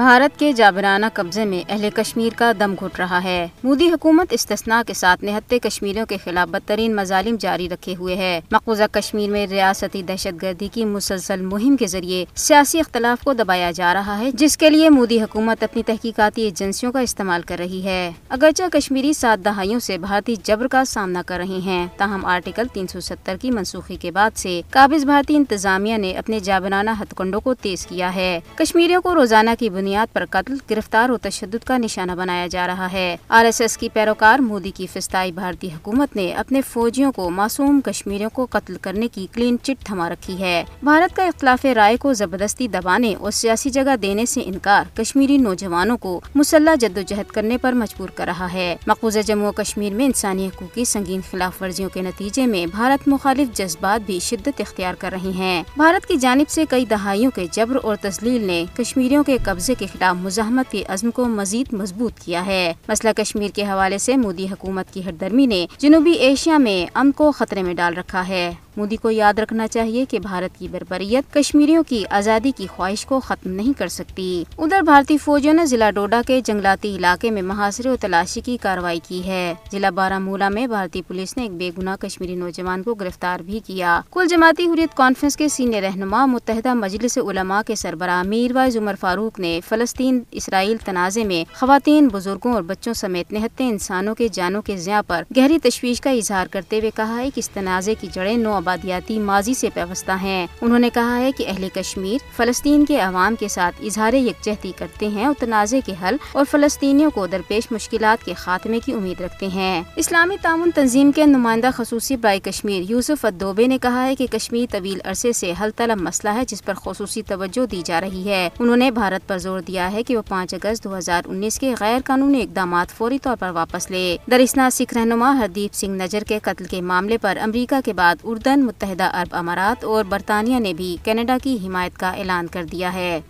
بھارت 0.00 0.38
کے 0.38 0.52
جابرانہ 0.52 1.06
قبضے 1.14 1.44
میں 1.44 1.62
اہل 1.68 1.88
کشمیر 1.94 2.32
کا 2.36 2.52
دم 2.60 2.74
گھٹ 2.80 3.00
رہا 3.00 3.24
ہے۔ 3.24 3.46
مودی 3.64 3.88
حکومت 3.88 4.26
استثناء 4.30 4.80
کے 4.86 4.94
ساتھ 4.94 5.24
نہتے 5.24 5.58
کشمیریوں 5.58 6.06
کے 6.06 6.16
خلاف 6.24 6.50
بدترین 6.50 6.96
مظالم 6.96 7.36
جاری 7.40 7.68
رکھے 7.68 7.94
ہوئے 7.98 8.16
ہے 8.16 8.40
مقبوضہ 8.50 8.82
کشمیر 8.92 9.30
میں 9.30 9.46
ریاستی 9.46 10.02
دہشت 10.02 10.42
گردی 10.42 10.68
کی 10.72 10.84
مسلسل 10.84 11.40
مہم 11.40 11.76
کے 11.76 11.86
ذریعے 11.86 12.24
سیاسی 12.34 12.80
اختلاف 12.80 13.24
کو 13.24 13.32
دبایا 13.32 13.70
جا 13.70 13.94
رہا 13.94 14.18
ہے، 14.18 14.30
جس 14.34 14.56
کے 14.56 14.70
لیے 14.70 14.88
مودی 14.90 15.20
حکومت 15.22 15.62
اپنی 15.62 15.82
تحقیقاتی 15.82 16.42
ایجنسیوں 16.42 16.92
کا 16.92 17.00
استعمال 17.00 17.42
کر 17.42 17.58
رہی 17.58 17.84
ہے۔ 17.84 18.10
اگرچہ 18.28 18.62
کشمیری 18.72 19.12
سات 19.12 19.44
دہائیوں 19.44 19.80
سے 19.80 19.98
بھارتی 19.98 20.36
جبر 20.44 20.68
کا 20.68 20.84
سامنا 20.84 21.22
کر 21.26 21.36
رہے 21.36 21.60
ہیں، 21.64 21.86
تاہم 21.96 22.26
آرٹیکل 22.26 22.66
تین 22.72 22.86
سو 22.86 23.00
ستر 23.00 23.36
کی 23.40 23.50
منسوخی 23.50 23.96
کے 23.96 24.10
بعد 24.10 24.30
سے 24.34 24.60
قابض 24.70 25.04
بھارتی 25.04 25.36
انتظامیہ 25.36 25.96
نے 25.96 26.12
اپنے 26.12 26.40
جابرانہ 26.40 26.90
ہتھ 27.00 27.14
کنڈوں 27.16 27.40
کو 27.40 27.54
تیز 27.54 27.86
کیا 27.86 28.14
ہے۔ 28.14 28.40
کشمیریوں 28.54 29.02
کو 29.02 29.14
روزانہ 29.14 29.50
کی 29.58 29.70
بنیاد 29.70 29.88
بنیاد 29.90 30.12
پر 30.12 30.24
قتل، 30.30 30.54
گرفتار 30.70 31.10
و 31.10 31.16
تشدد 31.16 31.64
کا 31.64 31.78
نشانہ 31.78 32.12
بنایا 32.12 32.46
جا 32.46 32.66
رہا 32.66 32.92
ہے۔ 32.92 33.16
آر 33.28 33.44
ایس 33.44 33.60
ایس 33.60 33.76
کی 33.76 33.88
پیروکار 33.92 34.38
مودی 34.38 34.70
کی 34.70 34.86
فستائی 34.86 35.32
بھارتی 35.32 35.66
حکومت 35.66 36.16
نے 36.16 36.34
اپنے 36.34 36.60
فوجیوں 36.60 37.12
کو 37.12 37.30
معصوم 37.30 37.80
کشمیریوں 37.80 38.30
کو 38.30 38.46
قتل 38.50 38.76
کرنے 38.82 39.08
کی 39.08 39.26
کلین 39.32 39.56
چٹ 39.62 39.86
تھما 39.86 40.10
رکھی 40.10 40.38
ہے۔ 40.38 40.64
بھارت 40.82 41.16
کا 41.16 41.24
اختلاف 41.24 41.64
رائے 41.64 41.96
کو 41.96 42.12
زبردستی 42.12 42.68
دبانے 42.68 43.14
اور 43.14 43.30
سیاسی 43.30 43.70
جگہ 43.70 43.96
دینے 44.02 44.26
سے 44.26 44.40
انکار 44.44 44.84
کشمیری 44.96 45.36
نوجوانوں 45.36 45.96
کو 45.96 46.20
مسلح 46.34 46.74
جدوجہد 46.74 47.30
کرنے 47.30 47.58
پر 47.58 47.72
مجبور 47.72 48.08
کر 48.08 48.24
رہا 48.24 48.52
ہے۔ 48.52 48.76
مقبوضہ 48.86 49.18
جموں 49.26 49.52
کشمیر 49.52 49.92
میں 49.92 50.06
انسانی 50.06 50.46
حقوق 50.46 50.74
کی 50.74 50.84
سنگین 50.84 51.20
خلاف 51.30 51.62
ورزیوں 51.62 51.88
کے 51.88 52.02
نتیجے 52.02 52.46
میں 52.46 52.66
بھارت 52.66 53.08
مخالف 53.08 53.56
جذبات 53.56 54.06
بھی 54.06 54.18
شدت 54.18 54.60
اختیار 54.60 54.94
کر 54.94 55.12
رہے 55.12 55.30
ہیں۔ 55.30 55.62
بھارت 55.76 56.06
کی 56.06 56.16
جانب 56.16 56.48
سے 56.48 56.64
کئی 56.68 56.84
دہائیوں 56.84 57.30
کے 57.30 57.46
جبر 57.52 57.78
اور 57.82 57.96
تسلیل 57.96 58.42
نے 58.42 58.64
کشمیریوں 58.76 59.24
کے 59.24 59.36
قبضے 59.44 59.74
کے 59.80 59.86
خلاف 59.86 60.24
مزاحمت 60.24 60.72
کے 60.72 60.84
عزم 60.88 61.10
کو 61.10 61.24
مزید 61.24 61.72
مضبوط 61.72 62.20
کیا 62.20 62.46
ہے۔ 62.46 62.72
مسئلہ 62.88 63.12
کشمیر 63.16 63.48
کے 63.54 63.62
حوالے 63.62 63.98
سے 63.98 64.16
مودی 64.16 64.44
حکومت 64.44 64.92
کی 64.92 65.04
ہردرمی 65.04 65.46
نے 65.46 65.66
جنوبی 65.78 66.12
ایشیا 66.12 66.58
میں 66.58 66.90
امن 66.94 67.12
کو 67.12 67.32
خطرے 67.32 67.62
میں 67.62 67.74
ڈال 67.74 67.94
رکھا 67.94 68.28
ہے۔ 68.28 68.52
مودی 68.76 68.96
کو 68.96 69.10
یاد 69.10 69.38
رکھنا 69.38 69.68
چاہیے 69.68 70.04
کہ 70.04 70.18
بھارت 70.18 70.58
کی 70.58 70.68
بربریت 70.68 71.34
کشمیریوں 71.34 71.82
کی 71.88 72.04
آزادی 72.10 72.50
کی 72.56 72.66
خواہش 72.66 73.06
کو 73.06 73.20
ختم 73.20 73.50
نہیں 73.50 73.78
کر 73.78 73.88
سکتی۔ 73.88 74.44
ادھر 74.58 74.82
بھارتی 74.82 75.18
فوجیوں 75.18 75.54
نے 75.54 75.66
ضلع 75.66 75.90
ڈوڈا 75.90 76.20
کے 76.26 76.40
جنگلاتی 76.44 76.96
علاقے 76.96 77.30
میں 77.30 77.42
محاصرے 77.42 77.88
و 77.88 77.96
تلاشی 78.00 78.40
کی 78.40 78.56
کارروائی 78.56 79.00
کی 79.08 79.26
ہے۔ 79.26 79.54
ضلع 79.72 79.90
بارہ 79.90 80.18
مولہ 80.18 80.48
میں 80.48 80.66
بھارتی 80.66 81.02
پولیس 81.02 81.36
نے 81.36 81.42
ایک 81.42 81.52
بے 81.52 81.70
گناہ 81.78 81.96
کشمیری 81.96 82.34
نوجوان 82.34 82.82
کو 82.82 82.94
گرفتار 82.94 83.40
بھی 83.40 83.60
کیا۔ 83.66 84.00
کل 84.10 84.26
جماعتی 84.26 84.66
حریت 84.66 84.96
کانفرنس 84.96 85.36
کے 85.36 85.48
سینئر 85.48 85.82
رہنما 85.82 86.26
متحدہ 86.26 86.74
مجلس 86.74 87.18
علماء 87.18 87.60
کے 87.66 87.74
سربراہ 87.74 88.22
میر 88.22 88.56
وائز 88.56 88.76
عمر 88.76 88.94
فاروق 89.00 89.40
نے 89.40 89.59
فلسطین، 89.68 90.20
اسرائیل 90.30 90.76
تنازع 90.84 91.24
میں 91.24 91.58
خواتین، 91.58 92.08
بزرگوں 92.08 92.52
اور 92.52 92.62
بچوں 92.62 92.92
سمیت 92.92 93.32
نہتے 93.32 93.68
انسانوں 93.68 94.14
کے 94.14 94.28
جانوں 94.32 94.62
کے 94.62 94.76
ضیاع 94.76 95.00
پر 95.06 95.22
گہری 95.36 95.58
تشویش 95.58 96.00
کا 96.00 96.10
اظہار 96.10 96.46
کرتے 96.46 96.78
ہوئے 96.78 96.90
کہا 96.94 97.18
ہے 97.18 97.30
کہ 97.34 97.38
اس 97.38 97.50
تنازع 97.50 97.92
کی 98.00 98.08
جڑیں 98.12 98.36
نو 98.36 98.52
آبادیاتی 98.52 99.18
ماضی 99.18 99.54
سے 99.54 99.68
پیوستہ 99.74 100.12
ہیں۔ 100.22 100.46
انہوں 100.60 100.78
نے 100.78 100.90
کہا 100.94 101.18
ہے 101.18 101.32
کہ 101.32 101.44
اہل 101.48 101.68
کشمیر 101.74 102.18
فلسطین 102.36 102.84
کے 102.84 103.00
عوام 103.00 103.34
کے 103.40 103.48
ساتھ 103.48 103.84
اظہار 103.84 104.12
یکجہتی 104.12 104.72
کرتے 104.76 105.08
ہیں 105.08 105.24
اور 105.24 105.34
تنازع 105.38 105.78
کے 105.86 105.94
حل 106.02 106.16
اور 106.32 106.44
فلسطینیوں 106.50 107.10
کو 107.10 107.26
درپیش 107.26 107.72
مشکلات 107.72 108.24
کے 108.24 108.34
خاتمے 108.34 108.78
کی 108.84 108.92
امید 108.92 109.20
رکھتے 109.20 109.46
ہیں۔ 109.46 109.82
اسلامی 109.96 110.36
تعاون 110.42 110.70
تنظیم 110.74 111.12
کے 111.12 111.26
نمائندہ 111.26 111.70
خصوصی 111.74 112.16
برائے 112.16 112.40
کشمیر 112.40 112.90
یوسف 112.90 113.24
ادوبے 113.24 113.66
نے 113.66 113.78
کہا 113.78 114.06
ہے 114.06 114.14
کہ 114.14 114.26
کشمیر 114.26 114.66
طویل 114.70 114.98
عرصے 115.04 115.32
سے 115.32 115.52
حل 115.62 115.70
طلب 115.76 116.00
مسئلہ 116.00 116.34
ہے 116.34 116.44
جس 116.44 116.64
پر 116.64 116.74
خصوصی 116.74 117.22
توجہ 117.22 117.66
دی 117.66 117.82
جا 117.84 118.00
رہی 118.00 118.28
ہے۔ 118.28 118.48
انہوں 118.58 118.76
نے 118.76 118.90
بھارت 118.90 119.28
پر 119.28 119.38
زور 119.50 119.60
دیا 119.60 119.92
ہے 119.92 120.02
کہ 120.02 120.16
وہ 120.16 120.22
پانچ 120.28 120.54
اگست 120.54 120.84
دو 120.84 120.98
ہزار 120.98 121.22
انیس 121.26 121.58
کے 121.58 121.74
غیر 121.80 121.98
قانونی 122.04 122.42
اقدامات 122.42 122.90
فوری 122.90 123.18
طور 123.18 123.36
پر 123.40 123.50
واپس 123.50 123.90
لے۔ 123.90 124.16
درسنا 124.30 124.70
سکھ 124.70 124.94
رہنما 124.94 125.38
ہردیپ 125.38 125.74
سنگھ 125.74 126.02
نجر 126.02 126.22
کے 126.28 126.38
قتل 126.42 126.64
کے 126.64 126.80
معاملے 126.80 127.18
پر 127.18 127.38
امریکہ 127.40 127.80
کے 127.84 127.92
بعد 127.92 128.16
اردن، 128.24 128.64
متحدہ 128.64 129.10
عرب 129.12 129.34
امارات 129.34 129.84
اور 129.84 130.04
برطانیہ 130.04 130.58
نے 130.58 130.74
بھی 130.74 130.96
کینیڈا 131.04 131.38
کی 131.42 131.58
حمایت 131.66 131.98
کا 131.98 132.10
اعلان 132.10 132.46
کر 132.46 132.64
دیا 132.64 132.94
ہے۔ 132.94 133.20